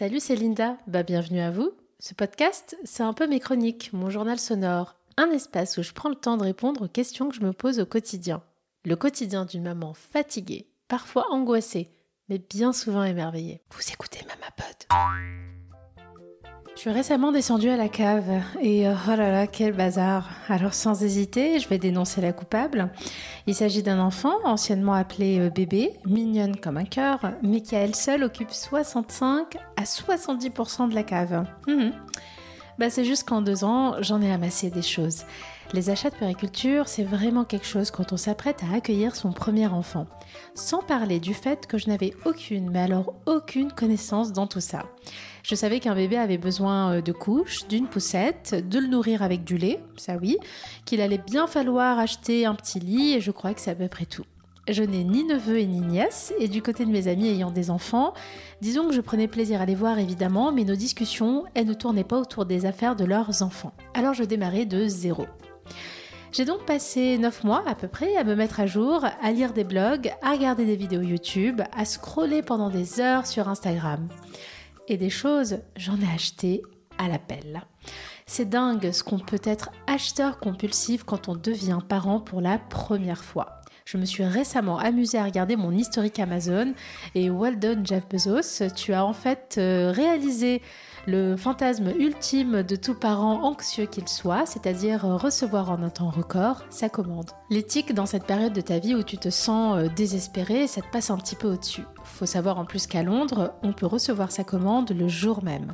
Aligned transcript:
Salut, 0.00 0.18
c'est 0.18 0.34
Linda. 0.34 0.78
Bah, 0.86 1.02
bienvenue 1.02 1.40
à 1.40 1.50
vous. 1.50 1.72
Ce 1.98 2.14
podcast, 2.14 2.74
c'est 2.84 3.02
un 3.02 3.12
peu 3.12 3.26
mes 3.26 3.38
chroniques, 3.38 3.92
mon 3.92 4.08
journal 4.08 4.38
sonore, 4.38 4.96
un 5.18 5.30
espace 5.30 5.76
où 5.76 5.82
je 5.82 5.92
prends 5.92 6.08
le 6.08 6.14
temps 6.14 6.38
de 6.38 6.42
répondre 6.42 6.86
aux 6.86 6.88
questions 6.88 7.28
que 7.28 7.34
je 7.34 7.42
me 7.42 7.52
pose 7.52 7.80
au 7.80 7.84
quotidien. 7.84 8.42
Le 8.86 8.96
quotidien 8.96 9.44
d'une 9.44 9.64
maman 9.64 9.92
fatiguée, 9.92 10.70
parfois 10.88 11.30
angoissée, 11.30 11.90
mais 12.30 12.38
bien 12.38 12.72
souvent 12.72 13.04
émerveillée. 13.04 13.60
Vous 13.72 13.92
écoutez 13.92 14.20
Mamapod. 14.26 15.59
Je 16.80 16.84
suis 16.88 16.96
récemment 16.96 17.30
descendue 17.30 17.68
à 17.68 17.76
la 17.76 17.90
cave 17.90 18.40
et 18.62 18.88
oh 18.88 19.10
là 19.14 19.30
là, 19.30 19.46
quel 19.46 19.74
bazar. 19.74 20.30
Alors 20.48 20.72
sans 20.72 21.02
hésiter, 21.02 21.58
je 21.58 21.68
vais 21.68 21.76
dénoncer 21.76 22.22
la 22.22 22.32
coupable. 22.32 22.88
Il 23.46 23.54
s'agit 23.54 23.82
d'un 23.82 24.00
enfant, 24.00 24.32
anciennement 24.44 24.94
appelé 24.94 25.40
euh, 25.40 25.50
bébé, 25.50 25.92
mignonne 26.06 26.56
comme 26.56 26.78
un 26.78 26.86
cœur, 26.86 27.32
mais 27.42 27.60
qui 27.60 27.76
à 27.76 27.80
elle 27.80 27.94
seule 27.94 28.24
occupe 28.24 28.50
65 28.50 29.58
à 29.76 29.82
70% 29.82 30.88
de 30.88 30.94
la 30.94 31.02
cave. 31.02 31.44
Mhm. 31.68 31.92
Bah, 32.80 32.88
c'est 32.88 33.04
juste 33.04 33.28
qu'en 33.28 33.42
deux 33.42 33.62
ans, 33.62 33.96
j'en 34.00 34.22
ai 34.22 34.32
amassé 34.32 34.70
des 34.70 34.80
choses. 34.80 35.24
Les 35.74 35.90
achats 35.90 36.08
de 36.08 36.14
périculture, 36.14 36.88
c'est 36.88 37.04
vraiment 37.04 37.44
quelque 37.44 37.66
chose 37.66 37.90
quand 37.90 38.14
on 38.14 38.16
s'apprête 38.16 38.62
à 38.62 38.74
accueillir 38.74 39.16
son 39.16 39.32
premier 39.32 39.66
enfant. 39.66 40.06
Sans 40.54 40.80
parler 40.80 41.20
du 41.20 41.34
fait 41.34 41.66
que 41.66 41.76
je 41.76 41.88
n'avais 41.90 42.14
aucune, 42.24 42.70
mais 42.70 42.80
alors 42.80 43.12
aucune 43.26 43.70
connaissance 43.70 44.32
dans 44.32 44.46
tout 44.46 44.62
ça. 44.62 44.86
Je 45.42 45.54
savais 45.54 45.78
qu'un 45.78 45.94
bébé 45.94 46.16
avait 46.16 46.38
besoin 46.38 46.94
euh, 46.94 47.02
de 47.02 47.12
couches, 47.12 47.68
d'une 47.68 47.86
poussette, 47.86 48.66
de 48.66 48.78
le 48.78 48.86
nourrir 48.86 49.22
avec 49.22 49.44
du 49.44 49.58
lait, 49.58 49.78
ça 49.98 50.16
oui, 50.16 50.38
qu'il 50.86 51.02
allait 51.02 51.18
bien 51.18 51.46
falloir 51.46 51.98
acheter 51.98 52.46
un 52.46 52.54
petit 52.54 52.80
lit 52.80 53.12
et 53.12 53.20
je 53.20 53.30
crois 53.30 53.52
que 53.52 53.60
c'est 53.60 53.72
à 53.72 53.74
peu 53.74 53.88
près 53.88 54.06
tout. 54.06 54.24
Je 54.70 54.84
n'ai 54.84 55.02
ni 55.02 55.24
neveu 55.24 55.58
et 55.58 55.66
ni 55.66 55.80
nièce, 55.80 56.32
et 56.38 56.46
du 56.46 56.62
côté 56.62 56.84
de 56.84 56.92
mes 56.92 57.08
amis 57.08 57.26
ayant 57.26 57.50
des 57.50 57.70
enfants, 57.70 58.14
disons 58.60 58.86
que 58.86 58.94
je 58.94 59.00
prenais 59.00 59.26
plaisir 59.26 59.60
à 59.60 59.66
les 59.66 59.74
voir 59.74 59.98
évidemment, 59.98 60.52
mais 60.52 60.62
nos 60.62 60.76
discussions, 60.76 61.44
elles 61.54 61.66
ne 61.66 61.74
tournaient 61.74 62.04
pas 62.04 62.20
autour 62.20 62.46
des 62.46 62.66
affaires 62.66 62.94
de 62.94 63.04
leurs 63.04 63.42
enfants. 63.42 63.72
Alors 63.94 64.14
je 64.14 64.22
démarrais 64.22 64.66
de 64.66 64.86
zéro. 64.86 65.26
J'ai 66.30 66.44
donc 66.44 66.64
passé 66.66 67.18
9 67.18 67.42
mois 67.42 67.64
à 67.66 67.74
peu 67.74 67.88
près 67.88 68.16
à 68.16 68.22
me 68.22 68.36
mettre 68.36 68.60
à 68.60 68.66
jour, 68.66 69.04
à 69.20 69.32
lire 69.32 69.52
des 69.52 69.64
blogs, 69.64 70.12
à 70.22 70.30
regarder 70.30 70.64
des 70.64 70.76
vidéos 70.76 71.02
YouTube, 71.02 71.60
à 71.76 71.84
scroller 71.84 72.42
pendant 72.42 72.70
des 72.70 73.00
heures 73.00 73.26
sur 73.26 73.48
Instagram 73.48 74.06
et 74.86 74.96
des 74.96 75.10
choses, 75.10 75.58
j'en 75.76 76.00
ai 76.00 76.14
acheté 76.14 76.62
à 76.96 77.08
la 77.08 77.18
pelle. 77.18 77.62
C'est 78.26 78.48
dingue 78.48 78.92
ce 78.92 79.02
qu'on 79.02 79.18
peut 79.18 79.42
être 79.42 79.70
acheteur 79.88 80.38
compulsif 80.38 81.02
quand 81.02 81.28
on 81.28 81.34
devient 81.34 81.80
parent 81.88 82.20
pour 82.20 82.40
la 82.40 82.58
première 82.58 83.24
fois. 83.24 83.59
Je 83.90 83.98
me 83.98 84.04
suis 84.04 84.22
récemment 84.22 84.78
amusée 84.78 85.18
à 85.18 85.24
regarder 85.24 85.56
mon 85.56 85.72
historique 85.72 86.20
Amazon 86.20 86.74
et 87.16 87.28
well 87.28 87.58
done 87.58 87.84
Jeff 87.84 88.08
Bezos, 88.08 88.68
tu 88.76 88.92
as 88.92 89.04
en 89.04 89.12
fait 89.12 89.56
euh, 89.58 89.90
réalisé 89.90 90.62
le 91.08 91.36
fantasme 91.36 91.92
ultime 91.98 92.62
de 92.62 92.76
tout 92.76 92.94
parent 92.94 93.42
anxieux 93.42 93.86
qu'il 93.86 94.06
soit, 94.06 94.46
c'est-à-dire 94.46 95.02
recevoir 95.02 95.72
en 95.72 95.82
un 95.82 95.90
temps 95.90 96.10
record 96.10 96.62
sa 96.70 96.88
commande. 96.88 97.30
L'éthique 97.50 97.92
dans 97.92 98.06
cette 98.06 98.26
période 98.26 98.52
de 98.52 98.60
ta 98.60 98.78
vie 98.78 98.94
où 98.94 99.02
tu 99.02 99.18
te 99.18 99.28
sens 99.28 99.76
euh, 99.76 99.88
désespéré, 99.88 100.68
ça 100.68 100.82
te 100.82 100.90
passe 100.92 101.10
un 101.10 101.16
petit 101.16 101.34
peu 101.34 101.48
au-dessus. 101.48 101.84
Faut 102.04 102.26
savoir 102.26 102.58
en 102.58 102.66
plus 102.66 102.86
qu'à 102.86 103.02
Londres, 103.02 103.54
on 103.64 103.72
peut 103.72 103.86
recevoir 103.86 104.30
sa 104.30 104.44
commande 104.44 104.92
le 104.92 105.08
jour 105.08 105.42
même. 105.42 105.72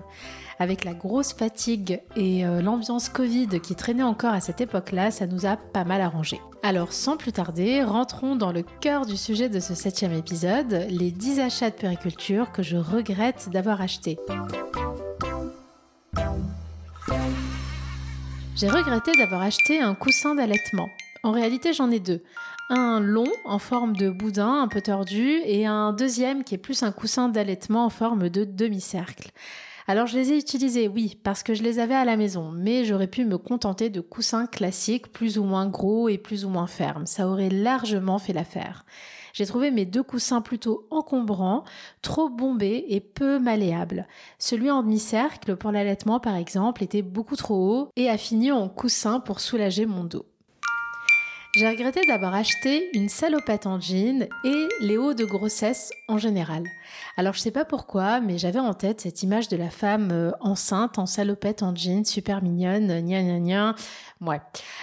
Avec 0.59 0.85
la 0.85 0.95
grosse 0.95 1.35
fatigue 1.35 2.01
et 2.17 2.47
euh, 2.47 2.63
l'ambiance 2.63 3.11
Covid 3.11 3.61
qui 3.61 3.75
traînait 3.75 4.03
encore 4.03 4.33
à 4.33 4.41
cette 4.41 4.63
époque-là, 4.63 5.11
ça 5.11 5.27
nous 5.27 5.45
a 5.45 5.57
pas 5.57 5.85
mal 5.85 6.01
arrangé. 6.01 6.41
Alors 6.63 6.95
sans 6.95 7.19
plus 7.19 7.33
tarder, 7.33 7.83
rentrons 7.83 8.37
dans 8.37 8.53
le 8.53 8.63
cœur 8.81 9.05
du 9.05 9.19
sujet 9.19 9.51
de 9.51 9.61
ce 9.61 9.75
septième 9.75 10.15
épisode, 10.15 10.87
les 10.89 11.11
10 11.11 11.41
achats 11.41 11.71
de 11.71 11.75
périculture 11.75 12.53
que 12.53 12.63
je 12.63 12.77
regrette 12.79 13.51
d'avoir 13.51 13.83
achetés. 13.83 14.19
J'ai 18.57 18.71
regretté 18.71 19.13
d'avoir 19.19 19.43
acheté 19.43 19.83
un 19.83 19.95
coussin 19.95 20.35
d'allaitement. 20.35 20.89
En 21.23 21.33
réalité, 21.33 21.75
j'en 21.75 21.91
ai 21.91 22.01
deux. 22.01 22.23
Un 22.71 23.01
long 23.01 23.31
en 23.45 23.59
forme 23.59 23.95
de 23.95 24.09
boudin 24.09 24.63
un 24.63 24.69
peu 24.69 24.81
tordu 24.81 25.41
et 25.45 25.67
un 25.67 25.93
deuxième 25.93 26.43
qui 26.43 26.55
est 26.55 26.59
plus 26.59 26.83
un 26.83 26.93
coussin 26.93 27.29
d'allaitement 27.29 27.85
en 27.85 27.91
forme 27.91 28.31
de 28.31 28.45
demi-cercle. 28.45 29.31
Alors 29.89 30.07
je 30.07 30.19
les 30.19 30.33
ai 30.33 30.39
utilisés, 30.39 30.89
oui, 30.89 31.17
parce 31.23 31.43
que 31.43 31.55
je 31.55 31.63
les 31.63 31.79
avais 31.79 31.95
à 31.95 32.05
la 32.05 32.17
maison, 32.17 32.51
mais 32.51 32.85
j'aurais 32.85 33.07
pu 33.07 33.25
me 33.25 33.39
contenter 33.39 33.89
de 33.89 34.01
coussins 34.01 34.47
classiques 34.47 35.13
plus 35.13 35.39
ou 35.39 35.45
moins 35.45 35.69
gros 35.69 36.09
et 36.09 36.19
plus 36.19 36.45
ou 36.45 36.49
moins 36.49 36.67
fermes. 36.67 37.07
Ça 37.07 37.29
aurait 37.29 37.51
largement 37.51 38.19
fait 38.19 38.33
l'affaire 38.33 38.85
j'ai 39.37 39.45
trouvé 39.45 39.71
mes 39.71 39.85
deux 39.85 40.03
coussins 40.03 40.41
plutôt 40.41 40.87
encombrants, 40.91 41.65
trop 42.01 42.31
bombés 42.31 42.87
et 42.89 43.01
peu 43.01 43.39
malléables. 43.39 44.09
Celui 44.39 44.71
en 44.71 44.83
demi-cercle 44.83 45.57
pour 45.57 45.73
l'allaitement 45.73 46.21
par 46.21 46.37
exemple 46.37 46.83
était 46.83 47.03
beaucoup 47.03 47.37
trop 47.37 47.55
haut 47.55 47.91
et 47.97 48.09
a 48.09 48.17
fini 48.17 48.51
en 48.51 48.71
coussin 48.71 49.21
pour 49.21 49.41
soulager 49.41 49.85
mon 49.85 50.05
dos. 50.05 50.25
J'ai 51.57 51.67
regretté 51.71 52.05
d'avoir 52.07 52.35
acheté 52.35 52.91
une 52.93 53.09
salopette 53.09 53.67
en 53.67 53.81
jean 53.81 54.29
et 54.45 54.69
les 54.83 54.99
hauts 54.99 55.15
de 55.15 55.25
grossesse 55.25 55.91
en 56.07 56.19
général. 56.19 56.65
Alors 57.17 57.33
je 57.33 57.41
sais 57.41 57.51
pas 57.51 57.65
pourquoi, 57.65 58.21
mais 58.21 58.37
j'avais 58.37 58.59
en 58.59 58.75
tête 58.75 59.01
cette 59.01 59.23
image 59.23 59.49
de 59.49 59.57
la 59.57 59.71
femme 59.71 60.11
euh, 60.13 60.33
enceinte 60.41 60.99
en 60.99 61.07
salopette 61.07 61.63
en 61.63 61.75
jean, 61.75 62.05
super 62.05 62.43
mignonne, 62.43 63.01
gna 63.01 63.23
gna 63.23 63.39
gna. 63.39 63.75
Ouais. 64.21 64.43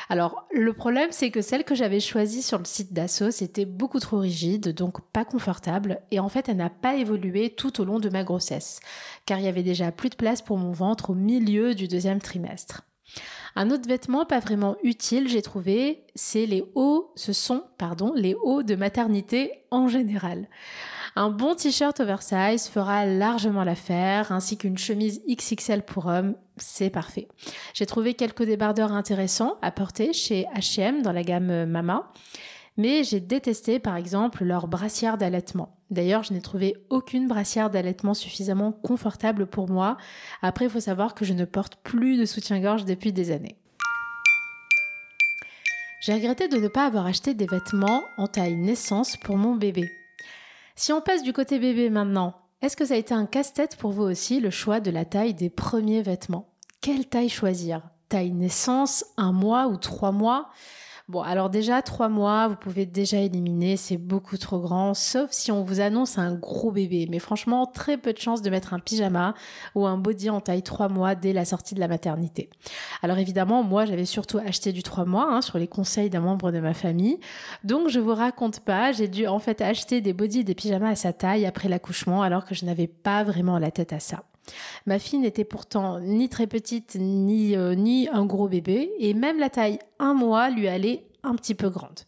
Alors 0.09 0.47
le 0.51 0.73
problème 0.73 1.09
c'est 1.11 1.29
que 1.29 1.44
celle 1.44 1.63
que 1.63 1.75
j'avais 1.75 2.00
choisie 2.00 2.41
sur 2.41 2.57
le 2.57 2.66
site 2.66 2.91
d'Assos 2.91 3.44
était 3.44 3.66
beaucoup 3.66 4.00
trop 4.00 4.17
rigide, 4.17 4.73
donc 4.73 5.00
pas 5.11 5.25
confortable, 5.25 6.01
et 6.09 6.19
en 6.19 6.28
fait 6.28 6.50
elle 6.50 6.57
n'a 6.57 6.72
pas 6.72 6.95
évolué 6.95 7.51
tout 7.51 7.81
au 7.81 7.85
long 7.85 8.00
de 8.00 8.09
ma 8.09 8.23
grossesse, 8.23 8.79
car 9.28 9.38
il 9.38 9.45
y 9.45 9.47
avait 9.47 9.61
déjà 9.61 9.91
plus 9.91 10.09
de 10.09 10.16
place 10.16 10.41
pour 10.41 10.57
mon 10.57 10.72
ventre 10.72 11.11
au 11.11 11.13
milieu 11.13 11.75
du 11.75 11.88
deuxième 11.88 12.19
trimestre. 12.19 12.81
Un 13.56 13.69
autre 13.69 13.88
vêtement 13.88 14.25
pas 14.25 14.40
vraiment 14.40 14.78
utile, 14.84 15.28
j'ai 15.28 15.41
trouvé, 15.41 16.06
c'est 16.16 16.46
les 16.46 16.64
hauts, 16.74 17.12
ce 17.16 17.34
sont, 17.34 17.64
pardon, 17.78 18.12
les 18.16 18.34
hauts 18.34 18.64
de 18.64 18.75
maternité 18.75 19.52
en 19.69 19.88
général. 19.88 20.47
Un 21.16 21.30
bon 21.30 21.53
t-shirt 21.53 22.00
oversize 22.00 22.68
fera 22.68 23.06
largement 23.06 23.64
l'affaire, 23.64 24.31
ainsi 24.31 24.58
qu'une 24.58 24.80
chemise 24.80 25.22
XXL 25.30 25.84
pour 25.84 26.08
hommes, 26.08 26.36
c'est 26.58 26.90
parfait. 26.90 27.28
J'ai 27.75 27.86
trouvé 27.86 28.16
quelques 28.16 28.44
débardeurs 28.44 28.91
intéressants 28.91 29.58
à 29.62 29.70
porter 29.70 30.14
chez 30.14 30.47
H&M 30.56 31.03
dans 31.03 31.12
la 31.12 31.24
gamme 31.24 31.66
Mama 31.66 32.12
mais 32.78 33.03
j'ai 33.03 33.19
détesté 33.19 33.79
par 33.79 33.95
exemple 33.95 34.44
leur 34.44 34.67
brassière 34.67 35.17
d'allaitement. 35.17 35.78
D'ailleurs, 35.91 36.23
je 36.23 36.34
n'ai 36.34 36.41
trouvé 36.41 36.75
aucune 36.89 37.28
brassière 37.28 37.69
d'allaitement 37.69 38.13
suffisamment 38.13 38.72
confortable 38.72 39.45
pour 39.45 39.69
moi. 39.69 39.97
Après, 40.41 40.66
il 40.66 40.72
faut 40.72 40.79
savoir 40.79 41.13
que 41.13 41.25
je 41.25 41.34
ne 41.34 41.45
porte 41.45 41.75
plus 41.84 42.17
de 42.17 42.25
soutien-gorge 42.25 42.85
depuis 42.85 43.13
des 43.13 43.31
années. 43.31 43.57
J'ai 46.01 46.16
regretté 46.16 46.47
de 46.47 46.57
ne 46.57 46.67
pas 46.67 46.85
avoir 46.85 47.06
acheté 47.06 47.34
des 47.34 47.45
vêtements 47.45 48.03
en 48.17 48.28
taille 48.28 48.57
naissance 48.57 49.16
pour 49.17 49.38
mon 49.38 49.55
bébé. 49.55 49.90
Si 50.75 50.91
on 50.91 51.00
passe 51.00 51.23
du 51.23 51.31
côté 51.31 51.59
bébé 51.59 51.90
maintenant, 51.90 52.35
est-ce 52.61 52.75
que 52.75 52.85
ça 52.85 52.95
a 52.95 52.97
été 52.97 53.13
un 53.13 53.25
casse-tête 53.25 53.75
pour 53.78 53.91
vous 53.91 54.03
aussi 54.03 54.40
le 54.40 54.50
choix 54.50 54.79
de 54.79 54.91
la 54.91 55.05
taille 55.05 55.34
des 55.34 55.50
premiers 55.50 56.01
vêtements? 56.01 56.50
Quelle 56.81 57.07
taille 57.07 57.29
choisir? 57.29 57.84
Taille 58.09 58.31
naissance, 58.31 59.05
un 59.16 59.31
mois 59.31 59.67
ou 59.67 59.78
trois 59.78 60.11
mois? 60.11 60.50
Bon, 61.09 61.22
alors 61.22 61.50
déjà, 61.50 61.81
trois 61.81 62.08
mois, 62.08 62.47
vous 62.47 62.56
pouvez 62.56 62.86
déjà 62.86 63.18
éliminer, 63.18 63.75
c'est 63.75 63.97
beaucoup 63.97 64.38
trop 64.38 64.59
grand, 64.59 64.94
sauf 64.94 65.31
si 65.31 65.52
on 65.52 65.62
vous 65.62 65.81
annonce 65.81 66.18
un 66.18 66.34
gros 66.34 66.72
bébé. 66.72 67.08
Mais 67.12 67.19
franchement, 67.19 67.66
très 67.66 67.97
peu 67.97 68.14
de 68.14 68.19
chances 68.19 68.41
de 68.41 68.50
mettre 68.50 68.74
un 68.74 68.80
pyjama 68.80 69.34
ou 69.75 69.86
un 69.86 69.97
body 69.97 70.30
en 70.30 70.40
taille 70.40 70.64
trois 70.64 70.88
mois 70.88 71.14
dès 71.14 71.34
la 71.34 71.44
sortie 71.44 71.75
de 71.75 71.81
la 71.81 71.90
maternité. 71.90 72.50
Alors 73.02 73.18
évidemment, 73.18 73.64
moi, 73.64 73.86
j'avais 73.86 74.06
surtout 74.06 74.38
acheté 74.38 74.72
du 74.72 74.81
trois 74.81 75.03
mois 75.03 75.28
hein, 75.30 75.41
sur 75.41 75.58
les 75.58 75.68
conseils 75.68 76.09
d'un 76.09 76.22
membre 76.22 76.53
de 76.53 76.62
ma 76.62 76.74
famille. 76.74 77.20
Donc, 77.66 77.90
je 77.90 78.00
vous 78.00 78.16
raconte 78.16 78.62
pas, 78.62 78.94
j'ai 78.94 79.09
dû 79.09 79.28
en 79.28 79.40
fait 79.40 79.59
acheter 79.59 80.00
des 80.00 80.14
bodys 80.14 80.40
et 80.40 80.44
des 80.46 80.56
pyjamas 80.56 80.91
à 80.91 80.96
sa 80.96 81.12
taille 81.12 81.46
après 81.46 81.68
l'accouchement 81.68 82.22
alors 82.22 82.46
que 82.46 82.56
je 82.56 82.64
n'avais 82.64 82.88
pas 82.88 83.25
vraiment 83.25 83.59
la 83.59 83.72
tête 83.72 83.91
à 83.91 84.00
ça. 84.00 84.24
Ma 84.85 84.99
fille 84.99 85.19
n'était 85.19 85.45
pourtant 85.45 85.99
ni 85.99 86.29
très 86.29 86.47
petite 86.47 86.95
ni, 86.99 87.55
euh, 87.55 87.75
ni 87.75 88.09
un 88.09 88.25
gros 88.25 88.47
bébé 88.47 88.91
et 88.99 89.13
même 89.13 89.40
la 89.40 89.49
taille 89.49 89.79
un 89.99 90.13
mois 90.13 90.49
lui 90.49 90.67
allait 90.67 91.05
un 91.23 91.35
petit 91.35 91.55
peu 91.55 91.69
grande. 91.69 92.01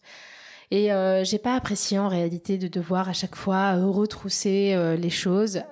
Et 0.72 0.92
euh, 0.92 1.22
j'ai 1.22 1.38
pas 1.38 1.54
apprécié 1.54 1.98
en 1.98 2.08
réalité 2.08 2.58
de 2.58 2.66
devoir 2.66 3.08
à 3.08 3.12
chaque 3.12 3.36
fois 3.36 3.76
euh, 3.76 3.86
retrousser 3.86 4.76
les 4.98 5.10
choses. 5.10 5.62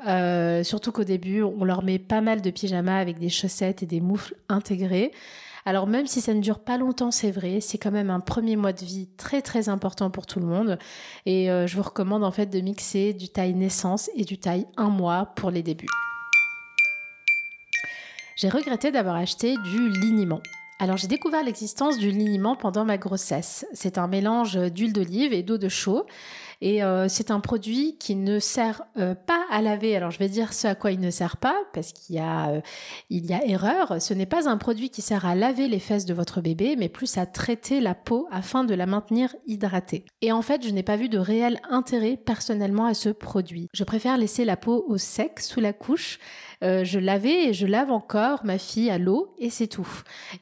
surtout 0.62 0.92
qu'au 0.92 1.04
début, 1.04 1.42
on 1.42 1.64
leur 1.64 1.82
met 1.82 1.98
pas 1.98 2.20
mal 2.20 2.40
de 2.40 2.50
pyjamas 2.50 2.98
avec 2.98 3.18
des 3.18 3.28
chaussettes 3.28 3.82
et 3.82 3.86
des 3.86 4.00
moufles 4.00 4.36
intégrés. 4.48 5.10
Alors 5.66 5.86
même 5.86 6.06
si 6.06 6.20
ça 6.20 6.34
ne 6.34 6.40
dure 6.40 6.58
pas 6.58 6.76
longtemps, 6.76 7.10
c'est 7.10 7.30
vrai, 7.30 7.60
c'est 7.60 7.78
quand 7.78 7.90
même 7.90 8.10
un 8.10 8.20
premier 8.20 8.54
mois 8.54 8.74
de 8.74 8.84
vie 8.84 9.08
très 9.16 9.40
très 9.40 9.70
important 9.70 10.10
pour 10.10 10.26
tout 10.26 10.38
le 10.38 10.46
monde. 10.46 10.78
Et 11.26 11.46
je 11.46 11.76
vous 11.76 11.82
recommande 11.82 12.22
en 12.22 12.30
fait 12.30 12.46
de 12.46 12.60
mixer 12.60 13.14
du 13.14 13.28
taille 13.28 13.54
naissance 13.54 14.10
et 14.14 14.24
du 14.24 14.38
taille 14.38 14.66
un 14.76 14.90
mois 14.90 15.32
pour 15.34 15.50
les 15.50 15.62
débuts. 15.62 15.88
J'ai 18.36 18.48
regretté 18.48 18.90
d'avoir 18.90 19.14
acheté 19.14 19.56
du 19.58 19.88
liniment. 19.90 20.40
Alors 20.80 20.96
j'ai 20.96 21.06
découvert 21.06 21.44
l'existence 21.44 21.98
du 21.98 22.10
liniment 22.10 22.56
pendant 22.56 22.84
ma 22.84 22.98
grossesse. 22.98 23.64
C'est 23.72 23.96
un 23.96 24.08
mélange 24.08 24.56
d'huile 24.56 24.92
d'olive 24.92 25.32
et 25.32 25.44
d'eau 25.44 25.56
de 25.56 25.68
chaux 25.68 26.04
Et 26.60 26.82
euh, 26.82 27.08
c'est 27.08 27.30
un 27.30 27.40
produit 27.40 27.96
qui 27.98 28.14
ne 28.14 28.38
sert 28.38 28.82
euh, 28.96 29.14
pas 29.14 29.44
à 29.50 29.62
laver. 29.62 29.96
Alors 29.96 30.10
je 30.10 30.18
vais 30.18 30.28
dire 30.28 30.52
ce 30.52 30.68
à 30.68 30.74
quoi 30.74 30.92
il 30.92 31.00
ne 31.00 31.10
sert 31.10 31.36
pas, 31.36 31.56
parce 31.72 31.92
qu'il 31.92 32.16
y 32.16 32.18
a, 32.18 32.50
euh, 32.50 32.60
y 33.10 33.32
a 33.32 33.44
erreur. 33.44 34.00
Ce 34.00 34.14
n'est 34.14 34.26
pas 34.26 34.48
un 34.48 34.56
produit 34.56 34.90
qui 34.90 35.02
sert 35.02 35.26
à 35.26 35.34
laver 35.34 35.68
les 35.68 35.78
fesses 35.78 36.06
de 36.06 36.14
votre 36.14 36.40
bébé, 36.40 36.76
mais 36.76 36.88
plus 36.88 37.18
à 37.18 37.26
traiter 37.26 37.80
la 37.80 37.94
peau 37.94 38.26
afin 38.30 38.64
de 38.64 38.74
la 38.74 38.86
maintenir 38.86 39.34
hydratée. 39.46 40.04
Et 40.20 40.32
en 40.32 40.42
fait, 40.42 40.64
je 40.64 40.70
n'ai 40.70 40.82
pas 40.82 40.96
vu 40.96 41.08
de 41.08 41.18
réel 41.18 41.60
intérêt 41.70 42.16
personnellement 42.16 42.86
à 42.86 42.94
ce 42.94 43.08
produit. 43.08 43.68
Je 43.72 43.84
préfère 43.84 44.16
laisser 44.16 44.44
la 44.44 44.56
peau 44.56 44.84
au 44.88 44.98
sec 44.98 45.40
sous 45.40 45.60
la 45.60 45.72
couche 45.72 46.18
je 46.62 46.98
lavais 46.98 47.48
et 47.48 47.52
je 47.52 47.66
lave 47.66 47.90
encore 47.90 48.44
ma 48.44 48.56
fille 48.56 48.88
à 48.88 48.96
l'eau 48.96 49.34
et 49.38 49.50
c'est 49.50 49.66
tout. 49.66 49.86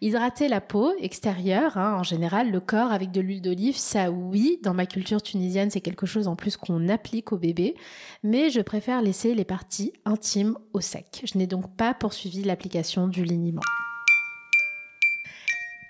Hydrater 0.01 0.47
la 0.47 0.61
peau 0.61 0.93
extérieure, 1.01 1.77
hein, 1.77 1.97
en 1.99 2.05
général, 2.05 2.51
le 2.51 2.61
corps 2.61 2.93
avec 2.93 3.11
de 3.11 3.21
l'huile 3.21 3.43
d'olive, 3.43 3.77
ça 3.77 4.11
oui, 4.11 4.61
dans 4.63 4.75
ma 4.75 4.87
culture 4.87 5.23
tunisienne, 5.23 5.71
c'est 5.71 5.81
quelque 5.81 6.02
chose 6.07 6.29
en 6.29 6.37
plus 6.37 6.57
qu'on 6.57 6.89
applique 6.89 7.33
au 7.33 7.39
bébé, 7.39 7.75
mais 8.23 8.51
je 8.51 8.61
préfère 8.61 9.03
laisser 9.03 9.35
les 9.35 9.45
parties 9.45 9.93
intimes 10.05 10.57
au 10.73 10.81
sec. 10.81 11.23
Je 11.25 11.39
n'ai 11.39 11.47
donc 11.47 11.77
pas 11.77 11.95
poursuivi 11.95 12.43
l'application 12.43 13.09
du 13.09 13.25
liniment. 13.25 13.63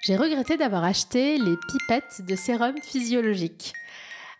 J'ai 0.05 0.17
regretté 0.17 0.57
d'avoir 0.57 0.83
acheté 0.83 1.39
les 1.39 1.57
pipettes 1.69 2.23
de 2.27 2.35
sérum 2.35 2.75
physiologique. 2.83 3.73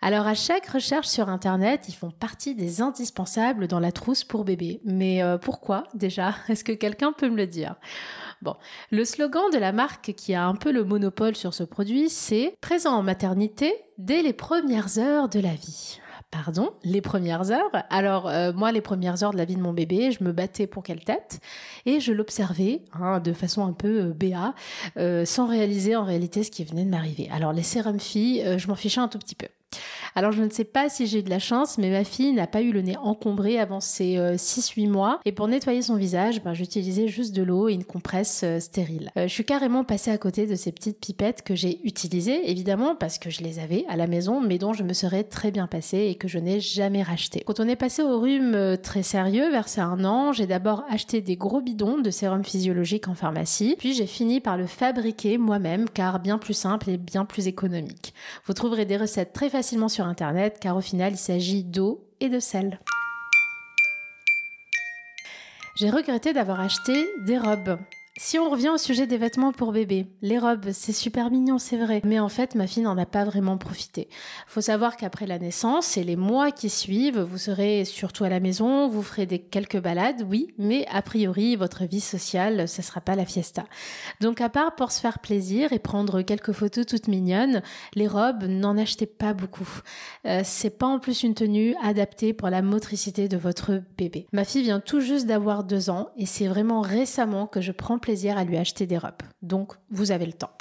Alors 0.05 0.27
à 0.27 0.35
chaque 0.35 0.67
recherche 0.67 1.07
sur 1.07 1.29
Internet, 1.29 1.85
ils 1.87 1.95
font 1.95 2.11
partie 2.11 2.57
des 2.57 2.81
indispensables 2.81 3.69
dans 3.69 3.79
la 3.79 3.93
trousse 3.93 4.25
pour 4.25 4.45
bébé. 4.45 4.81
Mais 4.85 5.23
euh, 5.23 5.39
pourquoi 5.39 5.85
déjà? 5.95 6.35
Est-ce 6.49 6.65
que 6.65 6.73
quelqu'un 6.73 7.13
peut 7.13 7.31
me 7.31 7.37
le 7.37 7.47
dire? 7.47 7.77
Bon, 8.43 8.57
le 8.91 9.05
slogan 9.05 9.45
de 9.53 9.59
la 9.59 9.71
marque 9.71 10.13
qui 10.17 10.35
a 10.35 10.45
un 10.45 10.57
peu 10.57 10.73
le 10.73 10.83
monopole 10.83 11.37
sur 11.37 11.55
ce 11.55 11.63
produit, 11.63 12.11
c'est 12.11 12.57
présent 12.61 12.95
en 12.95 13.05
maternité 13.05 13.73
dès 13.97 14.23
les 14.23 14.33
premières 14.33 14.99
heures 14.99 15.29
de 15.29 15.39
la 15.39 15.55
vie. 15.55 16.01
Pardon, 16.33 16.71
les 16.83 17.01
premières 17.01 17.53
heures? 17.53 17.71
Alors 17.89 18.27
euh, 18.27 18.53
moi, 18.53 18.73
les 18.73 18.81
premières 18.81 19.23
heures 19.23 19.33
de 19.33 19.39
la 19.39 19.45
vie 19.45 19.55
de 19.55 19.63
mon 19.63 19.73
bébé, 19.73 20.11
je 20.11 20.25
me 20.25 20.33
battais 20.33 20.67
pour 20.67 20.83
quelle 20.83 21.05
tête 21.05 21.39
et 21.87 22.01
je 22.01 22.13
l'observais 22.13 22.83
hein, 22.95 23.21
de 23.21 23.33
façon 23.33 23.65
un 23.65 23.73
peu 23.73 24.07
euh, 24.07 24.13
béat, 24.13 24.55
sans 25.25 25.47
réaliser 25.47 25.95
en 25.95 26.03
réalité 26.03 26.43
ce 26.43 26.51
qui 26.51 26.65
venait 26.65 26.85
de 26.85 26.91
m'arriver. 26.91 27.31
Alors 27.33 27.53
les 27.53 27.63
sérums 27.63 28.01
filles, 28.01 28.59
je 28.59 28.67
m'en 28.67 28.75
fichais 28.75 29.01
un 29.01 29.07
tout 29.07 29.21
petit 29.21 29.37
peu. 29.37 29.47
Alors 30.15 30.33
je 30.33 30.43
ne 30.43 30.51
sais 30.51 30.65
pas 30.65 30.91
si 30.91 31.07
j'ai 31.07 31.21
eu 31.21 31.23
de 31.23 31.31
la 31.31 31.39
chance, 31.39 31.79
mais 31.79 31.91
ma 31.91 32.05
fille 32.05 32.33
n'a 32.33 32.47
pas 32.47 32.61
eu 32.61 32.71
le 32.71 32.83
nez 32.83 32.97
encombré 32.99 33.59
avant 33.59 33.81
ses 33.81 34.17
6-8 34.17 34.87
euh, 34.87 34.91
mois. 34.91 35.21
Et 35.25 35.33
pour 35.33 35.49
nettoyer 35.49 35.81
son 35.81 35.97
visage, 35.97 36.43
ben, 36.43 36.53
j'utilisais 36.53 37.09
juste 37.09 37.35
de 37.35 37.43
l'eau 37.43 37.69
et 37.69 37.73
une 37.73 37.85
compresse 37.85 38.43
euh, 38.45 38.61
stérile. 38.61 39.11
Euh, 39.17 39.27
je 39.27 39.33
suis 39.33 39.45
carrément 39.45 39.85
passée 39.85 40.11
à 40.11 40.19
côté 40.19 40.47
de 40.47 40.55
ces 40.55 40.71
petites 40.71 41.01
pipettes 41.01 41.43
que 41.43 41.55
j'ai 41.55 41.81
utilisées, 41.85 42.51
évidemment, 42.51 42.95
parce 42.95 43.19
que 43.19 43.31
je 43.31 43.43
les 43.43 43.59
avais 43.59 43.87
à 43.89 43.97
la 43.97 44.07
maison, 44.07 44.43
mais 44.43 44.59
dont 44.59 44.75
je 44.75 44.83
me 44.83 44.93
serais 44.93 45.25
très 45.25 45.51
bien 45.51 45.67
passée 45.67 46.09
et 46.11 46.15
que 46.15 46.29
je 46.29 46.39
n'ai 46.39 46.61
jamais 46.61 47.03
racheté. 47.03 47.43
Quand 47.47 47.61
on 47.61 47.69
est 47.69 47.77
passé 47.77 48.03
au 48.03 48.21
rhume 48.21 48.77
très 48.83 49.03
sérieux, 49.03 49.51
vers 49.51 49.67
un 49.79 50.05
an, 50.05 50.33
j'ai 50.33 50.47
d'abord 50.47 50.85
acheté 50.91 51.23
des 51.23 51.37
gros 51.37 51.63
bidons 51.63 51.99
de 51.99 52.11
sérum 52.11 52.45
physiologique 52.45 53.09
en 53.09 53.15
pharmacie, 53.15 53.77
puis 53.79 53.95
j'ai 53.95 54.07
fini 54.07 54.41
par 54.41 54.59
le 54.59 54.67
fabriquer 54.67 55.39
moi-même, 55.39 55.89
car 55.89 56.21
bien 56.21 56.37
plus 56.37 56.55
simple 56.55 56.91
et 56.91 56.99
bien 56.99 57.25
plus 57.25 57.47
économique. 57.47 58.13
Vous 58.45 58.53
trouverez 58.53 58.85
des 58.85 58.99
recettes 58.99 59.33
très 59.33 59.49
facilement 59.49 59.89
sur 59.89 60.02
Internet 60.07 60.59
car 60.61 60.77
au 60.77 60.81
final 60.81 61.13
il 61.13 61.19
s'agit 61.19 61.65
d'eau 61.65 62.09
et 62.21 62.29
de 62.29 62.41
sel. 62.41 62.81
J'ai 65.77 65.91
regretté 65.91 66.33
d'avoir 66.33 66.61
acheté 66.61 67.09
des 67.27 67.39
robes. 67.39 67.79
Si 68.25 68.39
on 68.39 68.49
revient 68.49 68.69
au 68.69 68.79
sujet 68.79 69.09
des 69.09 69.19
vêtements 69.19 69.51
pour 69.51 69.73
bébé, 69.73 70.07
les 70.23 70.39
robes, 70.39 70.71
c'est 70.71 70.93
super 70.93 71.29
mignon, 71.33 71.59
c'est 71.59 71.77
vrai. 71.77 72.01
Mais 72.05 72.21
en 72.21 72.29
fait, 72.29 72.55
ma 72.55 72.69
fille 72.69 72.85
n'en 72.85 72.97
a 72.97 73.05
pas 73.05 73.25
vraiment 73.25 73.59
profité. 73.59 74.09
Faut 74.47 74.61
savoir 74.61 74.97
qu'après 74.97 75.27
la 75.27 75.41
naissance 75.41 75.97
et 75.97 76.05
les 76.05 76.15
mois 76.15 76.53
qui 76.53 76.71
suivent, 76.71 77.19
vous 77.19 77.37
serez 77.37 77.85
surtout 77.85 78.23
à 78.23 78.29
la 78.29 78.39
maison, 78.39 78.87
vous 78.87 79.03
ferez 79.03 79.27
des 79.27 79.41
quelques 79.41 79.81
balades, 79.81 80.25
oui, 80.31 80.55
mais 80.57 80.87
a 80.93 81.03
priori, 81.03 81.57
votre 81.57 81.85
vie 81.85 82.01
sociale, 82.01 82.69
ce 82.69 82.81
sera 82.81 83.01
pas 83.01 83.17
la 83.17 83.27
fiesta. 83.27 83.65
Donc, 84.21 84.41
à 84.41 84.49
part 84.49 84.77
pour 84.77 84.93
se 84.93 85.01
faire 85.01 85.19
plaisir 85.19 85.73
et 85.73 85.81
prendre 85.81 86.23
quelques 86.23 86.53
photos 86.53 86.87
toutes 86.87 87.09
mignonnes, 87.09 87.61
les 87.97 88.07
robes, 88.07 88.45
n'en 88.45 88.79
achetez 88.79 89.07
pas 89.07 89.35
beaucoup. 89.35 89.69
Euh, 90.27 90.43
c'est 90.45 90.79
pas 90.79 90.87
en 90.87 91.01
plus 91.01 91.25
une 91.25 91.35
tenue 91.35 91.75
adaptée 91.83 92.35
pour 92.35 92.51
la 92.51 92.63
motricité 92.63 93.27
de 93.27 93.37
votre 93.37 93.83
bébé. 93.99 94.29
Ma 94.33 94.45
fille 94.45 94.63
vient 94.63 94.79
tout 94.79 95.01
juste 95.01 95.27
d'avoir 95.27 95.65
deux 95.65 95.91
ans 95.91 96.11
et 96.17 96.27
c'est 96.27 96.47
vraiment 96.47 96.83
récemment 96.83 97.49
que 97.49 97.61
je 97.61 97.73
prends 97.73 97.99
plaisir 97.99 98.12
à 98.39 98.45
lui 98.45 98.57
acheter 98.57 98.87
des 98.87 98.99
robes. 98.99 99.23
Donc, 99.43 99.73
vous 99.91 100.13
avez 100.13 100.27
le 100.27 100.33
temps. 100.33 100.53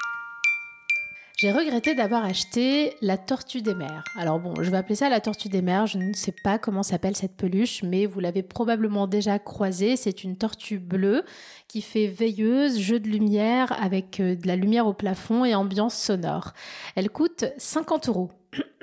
J'ai 1.42 1.52
regretté 1.52 1.96
d'avoir 1.96 2.24
acheté 2.24 2.94
la 3.02 3.18
tortue 3.18 3.64
des 3.64 3.74
mers. 3.74 4.04
Alors 4.16 4.40
bon, 4.40 4.54
je 4.62 4.70
vais 4.70 4.78
appeler 4.78 4.94
ça 4.94 5.10
la 5.10 5.20
tortue 5.20 5.50
des 5.50 5.64
mers, 5.64 5.88
je 5.88 5.98
ne 5.98 6.14
sais 6.14 6.36
pas 6.44 6.60
comment 6.60 6.84
s'appelle 6.84 7.16
cette 7.16 7.36
peluche, 7.36 7.82
mais 7.82 8.06
vous 8.06 8.20
l'avez 8.20 8.44
probablement 8.44 9.08
déjà 9.08 9.40
croisée. 9.40 9.96
C'est 9.96 10.24
une 10.24 10.38
tortue 10.38 10.78
bleue 10.78 11.24
qui 11.68 11.82
fait 11.82 12.06
veilleuse, 12.06 12.80
jeu 12.80 13.00
de 13.00 13.08
lumière 13.08 13.76
avec 13.82 14.20
euh, 14.20 14.36
de 14.36 14.46
la 14.46 14.56
lumière 14.56 14.86
au 14.86 14.94
plafond 14.94 15.44
et 15.44 15.56
ambiance 15.56 15.96
sonore. 15.96 16.54
Elle 16.96 17.10
coûte 17.10 17.46
50 17.58 18.10
euros. 18.10 18.30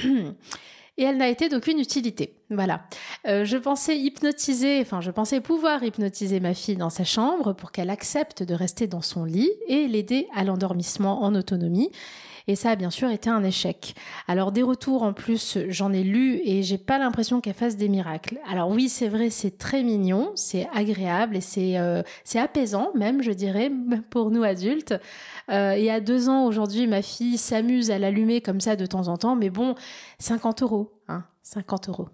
et 0.98 1.04
elle 1.04 1.16
n'a 1.16 1.28
été 1.28 1.48
d'aucune 1.48 1.78
utilité. 1.78 2.34
Voilà. 2.50 2.82
Euh, 3.26 3.44
je 3.44 3.56
pensais 3.56 3.96
hypnotiser, 3.96 4.80
enfin 4.80 5.00
je 5.00 5.10
pensais 5.10 5.40
pouvoir 5.40 5.82
hypnotiser 5.82 6.40
ma 6.40 6.52
fille 6.52 6.76
dans 6.76 6.90
sa 6.90 7.04
chambre 7.04 7.54
pour 7.54 7.72
qu'elle 7.72 7.88
accepte 7.88 8.42
de 8.42 8.54
rester 8.54 8.86
dans 8.86 9.00
son 9.00 9.24
lit 9.24 9.50
et 9.68 9.86
l'aider 9.88 10.26
à 10.34 10.44
l'endormissement 10.44 11.22
en 11.22 11.34
autonomie. 11.34 11.90
Et 12.48 12.56
ça 12.56 12.70
a 12.70 12.76
bien 12.76 12.88
sûr 12.88 13.10
été 13.10 13.28
un 13.28 13.44
échec. 13.44 13.94
Alors 14.26 14.52
des 14.52 14.62
retours 14.62 15.02
en 15.02 15.12
plus, 15.12 15.58
j'en 15.68 15.92
ai 15.92 16.02
lu 16.02 16.40
et 16.44 16.62
j'ai 16.62 16.78
pas 16.78 16.98
l'impression 16.98 17.42
qu'elle 17.42 17.52
fasse 17.52 17.76
des 17.76 17.90
miracles. 17.90 18.38
Alors 18.50 18.70
oui, 18.70 18.88
c'est 18.88 19.08
vrai, 19.08 19.28
c'est 19.28 19.58
très 19.58 19.82
mignon, 19.82 20.32
c'est 20.34 20.66
agréable 20.74 21.36
et 21.36 21.42
c'est 21.42 21.78
euh, 21.78 22.02
c'est 22.24 22.38
apaisant 22.38 22.90
même, 22.94 23.22
je 23.22 23.32
dirais, 23.32 23.70
pour 24.10 24.30
nous 24.30 24.44
adultes. 24.44 24.94
Euh, 25.50 25.72
et 25.72 25.90
à 25.90 26.00
deux 26.00 26.30
ans 26.30 26.46
aujourd'hui, 26.46 26.86
ma 26.86 27.02
fille 27.02 27.36
s'amuse 27.36 27.90
à 27.90 27.98
l'allumer 27.98 28.40
comme 28.40 28.62
ça 28.62 28.76
de 28.76 28.86
temps 28.86 29.08
en 29.08 29.18
temps, 29.18 29.36
mais 29.36 29.50
bon, 29.50 29.74
50 30.18 30.62
euros, 30.62 30.90
hein, 31.08 31.24
50 31.42 31.90
euros. 31.90 32.08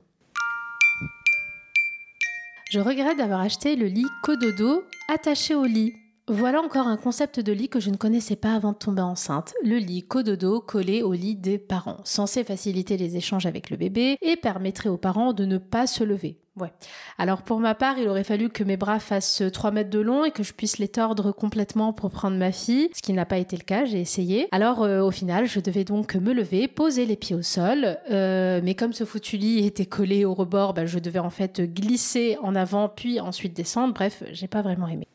Je 2.70 2.80
regrette 2.80 3.19
d'avoir 3.19 3.40
acheté 3.40 3.76
le 3.76 3.87
lit 3.87 4.06
Cododo 4.25 4.82
attaché 5.08 5.54
au 5.54 5.64
lit 5.64 5.94
voilà 6.26 6.62
encore 6.62 6.87
un 6.87 6.97
concept 6.97 7.38
de 7.38 7.53
lit 7.53 7.69
que 7.69 7.81
je 7.81 7.91
ne 7.91 7.97
connaissais 7.97 8.37
pas 8.37 8.55
avant 8.55 8.73
de 8.73 8.79
tomber 8.79 9.03
enceinte. 9.03 9.53
Le 9.62 9.76
lit 9.76 10.03
cododo 10.03 10.61
collé 10.61 11.03
au 11.03 11.12
lit 11.12 11.37
des 11.37 11.59
parents, 11.59 11.99
censé 12.05 12.44
faciliter 12.44 12.97
les 12.97 13.17
échanges 13.17 13.44
avec 13.44 13.69
le 13.69 13.76
bébé 13.76 14.17
et 14.23 14.37
permettrait 14.37 14.88
aux 14.88 14.97
parents 14.97 15.35
de 15.35 15.44
ne 15.44 15.59
pas 15.59 15.87
se 15.87 16.03
lever. 16.03 16.38
Ouais. 16.56 16.73
Alors 17.19 17.43
pour 17.43 17.61
ma 17.61 17.75
part, 17.75 17.99
il 17.99 18.09
aurait 18.09 18.25
fallu 18.25 18.49
que 18.49 18.65
mes 18.65 18.79
bras 18.79 19.00
fassent 19.00 19.43
3 19.53 19.71
mètres 19.71 19.91
de 19.91 19.99
long 19.99 20.25
et 20.25 20.31
que 20.31 20.43
je 20.43 20.55
puisse 20.55 20.79
les 20.79 20.88
tordre 20.88 21.31
complètement 21.31 21.93
pour 21.93 22.11
prendre 22.11 22.38
ma 22.38 22.52
fille, 22.52 22.88
ce 22.95 23.02
qui 23.02 23.12
n'a 23.12 23.26
pas 23.26 23.38
été 23.38 23.59
le 23.59 23.64
cas, 23.64 23.85
j'ai 23.85 24.00
essayé. 24.00 24.49
Alors 24.50 24.83
euh, 24.83 25.02
au 25.02 25.11
final, 25.11 25.47
je 25.47 25.61
devais 25.61 25.85
donc 25.85 26.14
me 26.14 26.33
lever, 26.33 26.69
poser 26.69 27.04
les 27.04 27.16
pieds 27.16 27.37
au 27.37 27.43
sol, 27.43 27.99
euh, 28.11 28.61
mais 28.64 28.75
comme 28.75 28.95
ce 28.95 29.04
foutu 29.04 29.37
lit 29.37 29.66
était 29.66 29.85
collé 29.85 30.25
au 30.25 30.33
rebord, 30.33 30.73
bah, 30.73 30.87
je 30.87 30.99
devais 31.00 31.19
en 31.19 31.31
fait 31.31 31.61
glisser 31.61 32.38
en 32.40 32.54
avant 32.54 32.88
puis 32.88 33.21
ensuite 33.21 33.54
descendre. 33.54 33.93
Bref, 33.93 34.23
j'ai 34.33 34.49
pas 34.49 34.62
vraiment 34.62 34.88
aimé. 34.88 35.07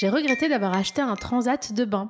J'ai 0.00 0.10
regretté 0.10 0.48
d'avoir 0.48 0.76
acheté 0.76 1.02
un 1.02 1.16
transat 1.16 1.72
de 1.72 1.84
bain. 1.84 2.08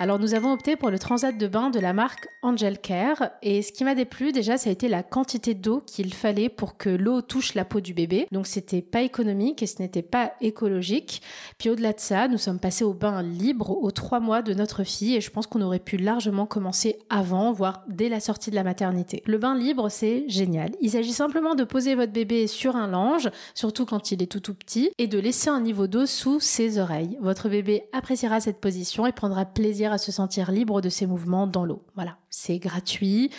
Alors 0.00 0.18
nous 0.18 0.34
avons 0.34 0.52
opté 0.52 0.74
pour 0.74 0.90
le 0.90 0.98
transat 0.98 1.38
de 1.38 1.46
bain 1.46 1.70
de 1.70 1.78
la 1.78 1.92
marque 1.92 2.26
Angel 2.42 2.80
Care 2.80 3.30
et 3.42 3.62
ce 3.62 3.70
qui 3.70 3.84
m'a 3.84 3.94
déplu 3.94 4.32
déjà 4.32 4.58
ça 4.58 4.68
a 4.68 4.72
été 4.72 4.88
la 4.88 5.04
quantité 5.04 5.54
d'eau 5.54 5.82
qu'il 5.86 6.12
fallait 6.12 6.48
pour 6.48 6.76
que 6.76 6.90
l'eau 6.90 7.22
touche 7.22 7.54
la 7.54 7.64
peau 7.64 7.80
du 7.80 7.94
bébé. 7.94 8.26
Donc 8.32 8.48
c'était 8.48 8.82
pas 8.82 9.02
économique 9.02 9.62
et 9.62 9.68
ce 9.68 9.80
n'était 9.80 10.02
pas 10.02 10.32
écologique. 10.40 11.22
Puis 11.58 11.70
au-delà 11.70 11.92
de 11.92 12.00
ça, 12.00 12.26
nous 12.26 12.38
sommes 12.38 12.58
passés 12.58 12.82
au 12.82 12.92
bain 12.92 13.22
libre 13.22 13.70
aux 13.70 13.92
trois 13.92 14.18
mois 14.18 14.42
de 14.42 14.52
notre 14.52 14.82
fille 14.82 15.14
et 15.14 15.20
je 15.20 15.30
pense 15.30 15.46
qu'on 15.46 15.62
aurait 15.62 15.78
pu 15.78 15.96
largement 15.96 16.44
commencer 16.44 16.98
avant, 17.08 17.52
voire 17.52 17.84
dès 17.86 18.08
la 18.08 18.18
sortie 18.18 18.50
de 18.50 18.56
la 18.56 18.64
maternité. 18.64 19.22
Le 19.26 19.38
bain 19.38 19.56
libre 19.56 19.90
c'est 19.90 20.28
génial. 20.28 20.72
Il 20.80 20.90
s'agit 20.90 21.12
simplement 21.12 21.54
de 21.54 21.62
poser 21.62 21.94
votre 21.94 22.12
bébé 22.12 22.48
sur 22.48 22.74
un 22.74 22.88
linge, 22.88 23.30
surtout 23.54 23.86
quand 23.86 24.10
il 24.10 24.20
est 24.24 24.26
tout 24.26 24.40
tout 24.40 24.54
petit, 24.54 24.90
et 24.98 25.06
de 25.06 25.20
laisser 25.20 25.50
un 25.50 25.60
niveau 25.60 25.86
d'eau 25.86 26.04
sous 26.06 26.40
ses 26.40 26.80
oreilles. 26.80 27.16
Votre 27.20 27.48
bébé 27.48 27.84
appréciera 27.92 28.40
cette 28.40 28.60
position 28.60 29.06
et 29.06 29.12
prendra 29.12 29.44
plaisir 29.44 29.83
à 29.92 29.98
se 29.98 30.12
sentir 30.12 30.50
libre 30.50 30.80
de 30.80 30.88
ses 30.88 31.06
mouvements 31.06 31.46
dans 31.46 31.64
l'eau. 31.64 31.82
Voilà, 31.94 32.18
c'est 32.30 32.58
gratuit. 32.58 33.30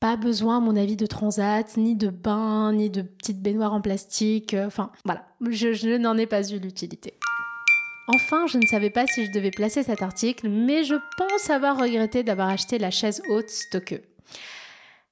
Pas 0.00 0.16
besoin, 0.16 0.56
à 0.56 0.60
mon 0.60 0.76
avis, 0.76 0.96
de 0.96 1.06
transat, 1.06 1.76
ni 1.76 1.94
de 1.94 2.08
bain, 2.08 2.72
ni 2.72 2.88
de 2.88 3.02
petites 3.02 3.42
baignoires 3.42 3.74
en 3.74 3.80
plastique. 3.80 4.56
Enfin, 4.58 4.90
voilà, 5.04 5.26
je, 5.48 5.72
je 5.72 5.96
n'en 5.96 6.16
ai 6.16 6.26
pas 6.26 6.48
eu 6.50 6.58
l'utilité. 6.58 7.14
Enfin, 8.08 8.46
je 8.46 8.58
ne 8.58 8.66
savais 8.66 8.90
pas 8.90 9.06
si 9.06 9.26
je 9.26 9.30
devais 9.30 9.50
placer 9.50 9.82
cet 9.82 10.02
article, 10.02 10.48
mais 10.48 10.84
je 10.84 10.96
pense 11.16 11.50
avoir 11.50 11.78
regretté 11.78 12.24
d'avoir 12.24 12.48
acheté 12.48 12.78
la 12.78 12.90
chaise 12.90 13.22
haute 13.28 13.50
Stokke. 13.50 14.02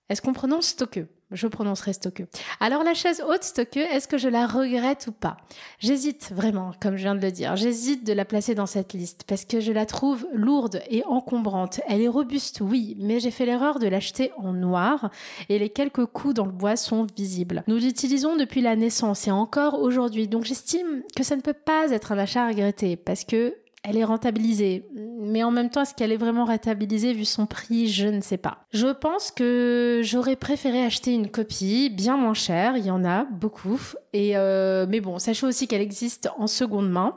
Est-ce 0.09 0.23
qu'on 0.23 0.33
prononce 0.33 0.69
Stokke 0.69 1.07
je 1.31 1.47
prononcerai 1.47 1.93
Stokke. 1.93 2.25
Alors 2.59 2.85
la 2.85 2.95
chaise 2.95 3.23
haute 3.29 3.43
Stokke, 3.43 3.77
est-ce 3.77 4.09
que 4.09 4.17
je 4.17 4.29
la 4.29 4.47
regrette 4.47 5.09
ou 5.09 5.13
pas? 5.13 5.37
J'hésite 5.79 6.33
vraiment, 6.35 6.73
comme 6.81 6.97
je 6.97 7.03
viens 7.03 7.15
de 7.15 7.21
le 7.21 7.31
dire. 7.31 7.55
J'hésite 7.57 8.07
de 8.07 8.15
la 8.15 8.25
placer 8.25 8.55
dans 8.55 8.67
cette 8.67 8.95
liste 8.95 9.25
parce 9.27 9.45
que 9.45 9.61
je 9.61 9.73
la 9.73 9.85
trouve 9.85 10.27
lourde 10.33 10.81
et 10.89 11.05
encombrante. 11.05 11.81
Elle 11.87 12.01
est 12.01 12.09
robuste, 12.09 12.61
oui, 12.63 12.97
mais 12.99 13.21
j'ai 13.21 13.31
fait 13.31 13.45
l'erreur 13.45 13.79
de 13.79 13.89
l'acheter 13.89 14.33
en 14.39 14.55
noir 14.55 15.11
et 15.51 15.59
les 15.59 15.69
quelques 15.69 16.07
coups 16.07 16.35
dans 16.35 16.47
le 16.47 16.53
bois 16.53 16.77
sont 16.77 17.07
visibles. 17.15 17.63
Nous 17.67 17.77
l'utilisons 17.77 18.37
depuis 18.37 18.63
la 18.63 18.75
naissance 18.75 19.27
et 19.29 19.31
encore 19.31 19.81
aujourd'hui, 19.81 20.29
donc 20.29 20.45
j'estime 20.45 21.03
que 21.15 21.25
ça 21.25 21.37
ne 21.37 21.43
peut 21.43 21.53
pas 21.53 21.91
être 21.91 22.13
un 22.13 22.19
achat 22.19 22.45
à 22.45 22.49
regretter 22.49 22.97
parce 22.97 23.25
que 23.25 23.55
elle 23.89 23.97
est 23.97 24.05
rentabilisée. 24.05 24.87
Mais 24.95 25.43
en 25.43 25.51
même 25.51 25.71
temps, 25.71 25.83
est-ce 25.83 25.95
qu'elle 25.95 26.13
est 26.13 26.19
vraiment 26.19 26.45
rentabilisée 26.45 27.15
vu 27.15 27.25
son 27.25 27.47
prix? 27.47 27.89
Je 27.89 28.07
ne 28.07 28.21
sais 28.21 28.37
pas. 28.37 28.59
Je 28.71 28.89
pense 28.89 29.31
que 29.31 30.03
j'aurais 30.05 30.37
préféré 30.37 30.85
acheter 30.85 31.13
une 31.15 31.31
copie 31.31 31.89
bien 31.91 32.17
moins 32.17 32.35
chère. 32.35 32.77
Il 32.77 32.85
y 32.85 32.91
en 32.91 33.05
a 33.05 33.25
beaucoup. 33.25 33.81
Et 34.13 34.37
euh, 34.37 34.87
mais 34.89 35.01
bon, 35.01 35.19
sachez 35.19 35.47
aussi 35.47 35.67
qu'elle 35.67 35.81
existe 35.81 36.29
en 36.39 36.47
seconde 36.47 36.91
main. 36.91 37.17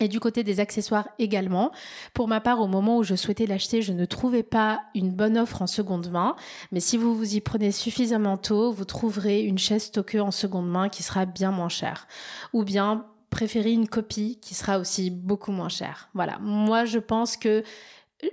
Et 0.00 0.06
du 0.06 0.20
côté 0.20 0.44
des 0.44 0.60
accessoires 0.60 1.08
également. 1.18 1.72
Pour 2.14 2.28
ma 2.28 2.40
part, 2.40 2.60
au 2.60 2.68
moment 2.68 2.98
où 2.98 3.02
je 3.02 3.16
souhaitais 3.16 3.46
l'acheter, 3.46 3.82
je 3.82 3.92
ne 3.92 4.04
trouvais 4.04 4.44
pas 4.44 4.82
une 4.94 5.10
bonne 5.10 5.36
offre 5.36 5.60
en 5.60 5.66
seconde 5.66 6.08
main. 6.12 6.36
Mais 6.70 6.78
si 6.78 6.96
vous 6.96 7.16
vous 7.16 7.34
y 7.34 7.40
prenez 7.40 7.72
suffisamment 7.72 8.36
tôt, 8.36 8.70
vous 8.70 8.84
trouverez 8.84 9.40
une 9.40 9.58
chaise 9.58 9.84
stockée 9.84 10.20
en 10.20 10.30
seconde 10.30 10.70
main 10.70 10.88
qui 10.88 11.02
sera 11.02 11.26
bien 11.26 11.50
moins 11.50 11.68
chère. 11.68 12.06
Ou 12.52 12.62
bien 12.62 13.06
préférer 13.38 13.70
une 13.70 13.86
copie 13.86 14.36
qui 14.42 14.56
sera 14.56 14.80
aussi 14.80 15.10
beaucoup 15.10 15.52
moins 15.52 15.68
chère. 15.68 16.08
Voilà, 16.12 16.40
moi 16.40 16.84
je 16.84 16.98
pense 16.98 17.36
que 17.36 17.62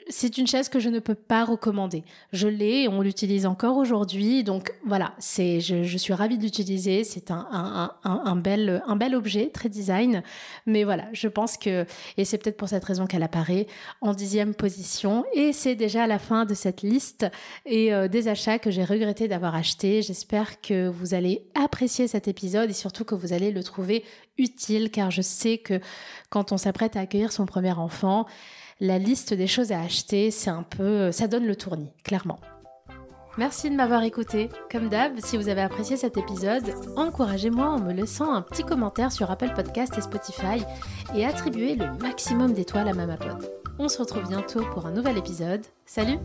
c'est 0.10 0.40
une 0.40 0.48
chaise 0.48 0.68
que 0.68 0.80
je 0.80 0.90
ne 0.90 0.98
peux 1.00 1.14
pas 1.14 1.46
recommander. 1.46 2.04
Je 2.34 2.48
l'ai 2.48 2.88
on 2.88 3.02
l'utilise 3.02 3.46
encore 3.46 3.78
aujourd'hui. 3.78 4.44
Donc 4.44 4.74
voilà, 4.86 5.14
c'est, 5.20 5.60
je, 5.60 5.98
suis 5.98 6.14
ravie 6.14 6.38
de 6.38 6.44
l'utiliser. 6.44 7.04
C'est 7.04 7.30
un, 7.30 7.48
un, 7.52 7.92
un, 8.04 8.36
bel, 8.36 8.84
un 8.88 8.96
bel 8.96 9.14
objet, 9.14 9.50
très 9.54 9.70
design. 9.70 10.24
Mais 10.66 10.84
voilà, 10.84 11.06
je 11.14 11.28
pense 11.28 11.58
que, 11.58 11.86
et 12.18 12.26
c'est 12.26 12.38
peut-être 12.38 12.58
pour 12.58 12.70
cette 12.70 12.84
raison 12.84 13.06
qu'elle 13.06 13.24
apparaît 13.24 13.68
en 14.02 14.14
dixième 14.14 14.56
position. 14.56 15.24
Et 15.34 15.54
c'est 15.54 15.76
déjà 15.76 16.08
la 16.08 16.18
fin 16.18 16.46
de 16.46 16.56
cette 16.56 16.82
liste 16.82 17.28
et 17.66 17.94
euh, 17.94 18.08
des 18.08 18.28
achats 18.28 18.58
que 18.58 18.72
j'ai 18.72 18.84
regretté 18.84 19.28
d'avoir 19.28 19.54
achetés. 19.54 20.02
J'espère 20.02 20.62
que 20.62 20.88
vous 20.88 21.14
allez 21.14 21.46
apprécier 21.54 22.08
cet 22.08 22.28
épisode 22.28 22.70
et 22.70 22.74
surtout 22.74 23.06
que 23.06 23.16
vous 23.16 23.34
allez 23.34 23.52
le 23.52 23.64
trouver 23.64 24.04
utile 24.38 24.90
car 24.90 25.12
je 25.12 25.22
sais 25.22 25.60
que 25.60 25.80
quand 26.30 26.52
on 26.52 26.58
s'apprête 26.58 26.96
à 26.96 27.02
accueillir 27.02 27.32
son 27.32 27.46
premier 27.46 27.72
enfant, 27.72 28.26
la 28.80 29.00
liste 29.00 29.34
des 29.34 29.48
choses 29.48 29.72
à 29.72 29.82
acheter, 29.82 30.32
c'est 30.32 30.50
un 30.50 30.64
peu, 30.64 31.12
ça 31.12 31.28
donne 31.28 31.46
le 31.46 31.56
tournis, 31.56 31.92
clairement. 32.04 32.40
Merci 33.38 33.70
de 33.70 33.76
m'avoir 33.76 34.04
écouté. 34.04 34.50
Comme 34.72 34.88
d'hab, 34.88 35.20
si 35.20 35.36
vous 35.36 35.50
avez 35.50 35.62
apprécié 35.62 35.98
cet 35.98 36.16
épisode, 36.18 36.74
encouragez-moi 36.96 37.68
en 37.68 37.80
me 37.80 37.92
laissant 37.92 38.34
un 38.34 38.42
petit 38.42 38.64
commentaire 38.64 39.12
sur 39.12 39.30
Apple 39.30 39.54
Podcast 39.54 39.94
et 39.98 40.02
Spotify 40.02 40.64
et 41.14 41.26
attribuez 41.26 41.76
le 41.76 41.92
maximum 41.98 42.54
d'étoiles 42.54 42.88
à 42.88 42.94
Mamapod. 42.94 43.52
On 43.78 43.90
se 43.90 44.00
retrouve 44.00 44.28
bientôt 44.30 44.62
pour 44.74 44.86
un 44.86 44.92
nouvel 44.92 45.18
épisode. 45.18 45.66
Salut 45.86 46.20